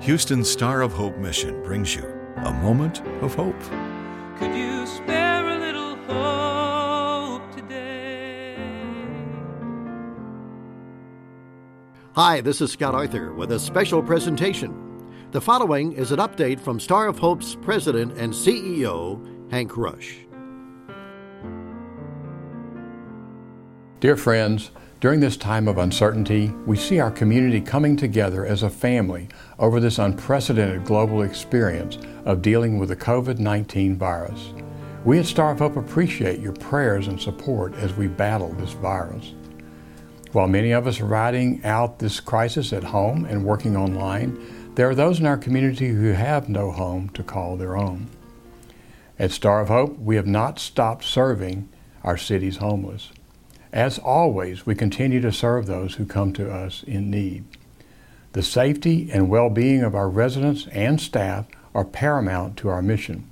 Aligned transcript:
Houston 0.00 0.42
Star 0.42 0.80
of 0.80 0.94
Hope 0.94 1.18
Mission 1.18 1.62
brings 1.62 1.94
you 1.94 2.02
a 2.36 2.52
moment 2.54 3.02
of 3.20 3.34
hope. 3.34 3.60
Could 4.38 4.56
you 4.56 4.86
spare 4.86 5.46
a 5.46 5.58
little 5.58 5.94
hope 6.06 7.54
today? 7.54 8.56
Hi, 12.14 12.40
this 12.40 12.62
is 12.62 12.72
Scott 12.72 12.94
Arthur 12.94 13.34
with 13.34 13.52
a 13.52 13.60
special 13.60 14.02
presentation. 14.02 14.74
The 15.32 15.40
following 15.42 15.92
is 15.92 16.12
an 16.12 16.18
update 16.18 16.60
from 16.60 16.80
Star 16.80 17.06
of 17.06 17.18
Hope's 17.18 17.54
president 17.56 18.16
and 18.16 18.32
CEO, 18.32 19.52
Hank 19.52 19.76
Rush. 19.76 20.16
Dear 24.00 24.16
friends, 24.16 24.70
during 25.00 25.20
this 25.20 25.38
time 25.38 25.66
of 25.66 25.78
uncertainty, 25.78 26.48
we 26.66 26.76
see 26.76 27.00
our 27.00 27.10
community 27.10 27.58
coming 27.58 27.96
together 27.96 28.44
as 28.44 28.62
a 28.62 28.68
family 28.68 29.28
over 29.58 29.80
this 29.80 29.98
unprecedented 29.98 30.84
global 30.84 31.22
experience 31.22 31.96
of 32.26 32.42
dealing 32.42 32.78
with 32.78 32.90
the 32.90 32.96
COVID 32.96 33.38
19 33.38 33.96
virus. 33.96 34.52
We 35.06 35.18
at 35.18 35.24
Star 35.24 35.52
of 35.52 35.60
Hope 35.60 35.76
appreciate 35.76 36.40
your 36.40 36.52
prayers 36.52 37.08
and 37.08 37.18
support 37.18 37.74
as 37.76 37.94
we 37.94 38.08
battle 38.08 38.52
this 38.52 38.72
virus. 38.72 39.32
While 40.32 40.48
many 40.48 40.72
of 40.72 40.86
us 40.86 41.00
are 41.00 41.06
riding 41.06 41.64
out 41.64 41.98
this 41.98 42.20
crisis 42.20 42.74
at 42.74 42.84
home 42.84 43.24
and 43.24 43.42
working 43.42 43.78
online, 43.78 44.38
there 44.74 44.88
are 44.90 44.94
those 44.94 45.18
in 45.18 45.24
our 45.24 45.38
community 45.38 45.88
who 45.88 46.12
have 46.12 46.50
no 46.50 46.70
home 46.70 47.08
to 47.10 47.22
call 47.22 47.56
their 47.56 47.74
own. 47.74 48.10
At 49.18 49.32
Star 49.32 49.60
of 49.60 49.68
Hope, 49.68 49.98
we 49.98 50.16
have 50.16 50.26
not 50.26 50.58
stopped 50.58 51.04
serving 51.04 51.70
our 52.04 52.18
city's 52.18 52.58
homeless. 52.58 53.10
As 53.72 53.98
always, 54.00 54.66
we 54.66 54.74
continue 54.74 55.20
to 55.20 55.32
serve 55.32 55.66
those 55.66 55.94
who 55.94 56.04
come 56.04 56.32
to 56.32 56.50
us 56.52 56.82
in 56.82 57.08
need. 57.08 57.44
The 58.32 58.42
safety 58.42 59.08
and 59.12 59.28
well 59.30 59.48
being 59.48 59.82
of 59.82 59.94
our 59.94 60.08
residents 60.08 60.66
and 60.72 61.00
staff 61.00 61.46
are 61.72 61.84
paramount 61.84 62.56
to 62.58 62.68
our 62.68 62.82
mission. 62.82 63.30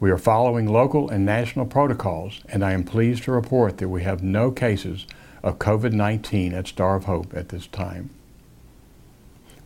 We 0.00 0.10
are 0.10 0.18
following 0.18 0.66
local 0.66 1.08
and 1.08 1.24
national 1.24 1.66
protocols, 1.66 2.40
and 2.48 2.64
I 2.64 2.72
am 2.72 2.82
pleased 2.82 3.24
to 3.24 3.32
report 3.32 3.78
that 3.78 3.88
we 3.88 4.02
have 4.02 4.24
no 4.24 4.50
cases 4.50 5.06
of 5.42 5.60
COVID 5.60 5.92
19 5.92 6.52
at 6.52 6.66
Star 6.66 6.96
of 6.96 7.04
Hope 7.04 7.32
at 7.32 7.50
this 7.50 7.68
time. 7.68 8.10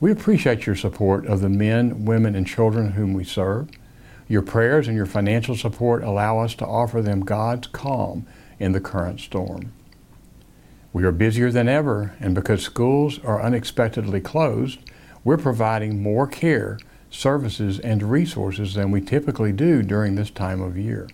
We 0.00 0.12
appreciate 0.12 0.66
your 0.66 0.76
support 0.76 1.24
of 1.24 1.40
the 1.40 1.48
men, 1.48 2.04
women, 2.04 2.34
and 2.34 2.46
children 2.46 2.92
whom 2.92 3.14
we 3.14 3.24
serve. 3.24 3.70
Your 4.28 4.42
prayers 4.42 4.86
and 4.86 4.96
your 4.96 5.06
financial 5.06 5.56
support 5.56 6.04
allow 6.04 6.40
us 6.40 6.54
to 6.56 6.66
offer 6.66 7.00
them 7.00 7.24
God's 7.24 7.68
calm 7.68 8.26
in 8.58 8.72
the 8.72 8.80
current 8.80 9.20
storm. 9.20 9.72
We 10.94 11.04
are 11.04 11.12
busier 11.12 11.50
than 11.50 11.68
ever, 11.68 12.14
and 12.18 12.34
because 12.34 12.62
schools 12.62 13.18
are 13.22 13.42
unexpectedly 13.42 14.22
closed, 14.22 14.78
we're 15.24 15.36
providing 15.36 16.02
more 16.02 16.26
care, 16.26 16.78
services, 17.10 17.78
and 17.78 18.02
resources 18.02 18.72
than 18.72 18.90
we 18.90 19.02
typically 19.02 19.52
do 19.52 19.82
during 19.82 20.14
this 20.14 20.30
time 20.30 20.62
of 20.62 20.78
year. 20.78 21.10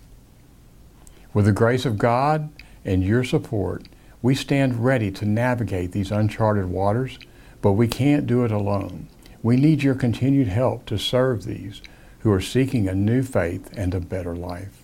With 1.33 1.43
the 1.43 1.51
grace 1.51 1.85
of 1.85 1.97
God 1.97 2.49
and 2.85 3.03
your 3.03 3.25
support, 3.25 3.89
we 4.21 4.35
stand 4.35 4.85
ready 4.85 5.11
to 5.11 5.25
navigate 5.25 5.91
these 5.91 6.11
uncharted 6.11 6.67
waters 6.67 7.19
but 7.61 7.73
we 7.73 7.87
can't 7.87 8.27
do 8.27 8.43
it 8.43 8.51
alone. 8.51 9.07
We 9.43 9.55
need 9.55 9.83
your 9.83 9.95
continued 9.95 10.47
help 10.47 10.85
to 10.87 10.97
serve 10.97 11.45
these 11.45 11.81
who 12.19 12.31
are 12.31 12.41
seeking 12.41 12.87
a 12.87 12.95
new 12.95 13.23
faith 13.23 13.69
and 13.75 13.93
a 13.93 13.99
better 13.99 14.35
life. 14.35 14.81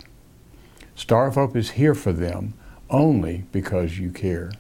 Star 0.95 1.27
of 1.27 1.35
Hope 1.35 1.55
is 1.55 1.71
here 1.71 1.93
for 1.93 2.13
them 2.13 2.53
only 2.89 3.45
because 3.51 3.99
you 3.99 4.11
care. 4.11 4.51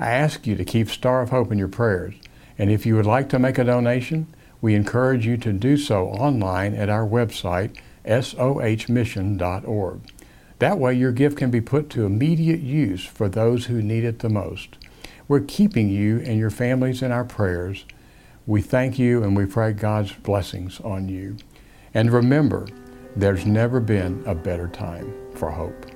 I 0.00 0.10
ask 0.10 0.46
you 0.46 0.54
to 0.56 0.64
keep 0.64 0.88
Star 0.88 1.22
of 1.22 1.30
Hope 1.30 1.50
in 1.50 1.58
your 1.58 1.68
prayers, 1.68 2.14
and 2.56 2.70
if 2.70 2.86
you 2.86 2.94
would 2.96 3.06
like 3.06 3.28
to 3.30 3.38
make 3.38 3.58
a 3.58 3.64
donation, 3.64 4.26
we 4.60 4.74
encourage 4.74 5.26
you 5.26 5.36
to 5.38 5.52
do 5.52 5.76
so 5.76 6.08
online 6.08 6.74
at 6.74 6.88
our 6.88 7.06
website, 7.06 7.76
sohmission.org. 8.04 10.00
That 10.58 10.78
way, 10.78 10.94
your 10.94 11.12
gift 11.12 11.36
can 11.36 11.50
be 11.50 11.60
put 11.60 11.90
to 11.90 12.06
immediate 12.06 12.60
use 12.60 13.04
for 13.04 13.28
those 13.28 13.66
who 13.66 13.80
need 13.80 14.04
it 14.04 14.18
the 14.20 14.28
most. 14.28 14.76
We're 15.28 15.40
keeping 15.40 15.88
you 15.88 16.18
and 16.20 16.38
your 16.38 16.50
families 16.50 17.02
in 17.02 17.12
our 17.12 17.24
prayers. 17.24 17.84
We 18.46 18.62
thank 18.62 18.98
you 18.98 19.22
and 19.22 19.36
we 19.36 19.46
pray 19.46 19.72
God's 19.72 20.12
blessings 20.12 20.80
on 20.80 21.08
you. 21.08 21.36
And 21.94 22.12
remember, 22.12 22.66
there's 23.14 23.46
never 23.46 23.78
been 23.78 24.22
a 24.26 24.34
better 24.34 24.68
time 24.68 25.12
for 25.34 25.50
hope. 25.50 25.86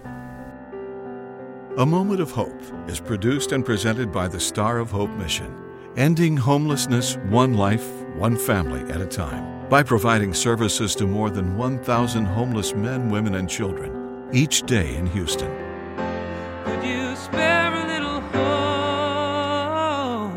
A 1.78 1.86
Moment 1.86 2.20
of 2.20 2.30
Hope 2.30 2.60
is 2.86 3.00
produced 3.00 3.52
and 3.52 3.64
presented 3.64 4.12
by 4.12 4.28
the 4.28 4.38
Star 4.38 4.76
of 4.76 4.90
Hope 4.90 5.08
Mission, 5.12 5.56
ending 5.96 6.36
homelessness 6.36 7.16
one 7.30 7.54
life, 7.54 7.90
one 8.14 8.36
family 8.36 8.82
at 8.92 9.00
a 9.00 9.06
time, 9.06 9.66
by 9.70 9.82
providing 9.82 10.34
services 10.34 10.94
to 10.96 11.06
more 11.06 11.30
than 11.30 11.56
1,000 11.56 12.26
homeless 12.26 12.74
men, 12.74 13.08
women, 13.08 13.36
and 13.36 13.48
children 13.48 14.28
each 14.34 14.64
day 14.64 14.96
in 14.96 15.06
Houston. 15.06 15.50
Could 16.66 16.84
you 16.84 17.16
spare 17.16 17.72
a 17.72 17.86
little 17.86 18.20
hope 20.20 20.36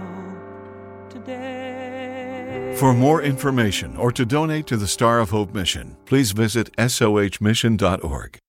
today? 1.09 2.78
For 2.78 2.94
more 2.94 3.22
information 3.22 3.97
or 3.97 4.13
to 4.13 4.25
donate 4.25 4.67
to 4.67 4.78
the 4.78 4.88
Star 4.88 5.19
of 5.19 5.31
Hope 5.31 5.53
mission, 5.53 5.97
please 6.06 6.31
visit 6.31 6.73
sohmission.org. 6.78 8.40